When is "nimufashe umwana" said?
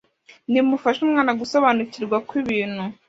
0.51-1.31